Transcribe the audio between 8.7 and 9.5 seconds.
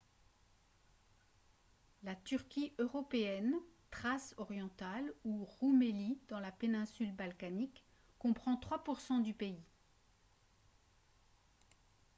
% du